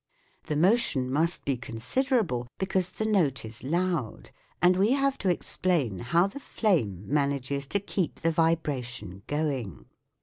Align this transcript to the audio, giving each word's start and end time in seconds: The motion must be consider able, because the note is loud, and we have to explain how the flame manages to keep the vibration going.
The 0.45 0.55
motion 0.55 1.11
must 1.13 1.45
be 1.45 1.57
consider 1.57 2.21
able, 2.21 2.47
because 2.57 2.89
the 2.89 3.05
note 3.05 3.45
is 3.45 3.63
loud, 3.63 4.31
and 4.59 4.75
we 4.75 4.93
have 4.93 5.15
to 5.19 5.29
explain 5.29 5.99
how 5.99 6.25
the 6.25 6.39
flame 6.39 7.03
manages 7.05 7.67
to 7.67 7.79
keep 7.79 8.15
the 8.21 8.31
vibration 8.31 9.21
going. 9.27 9.85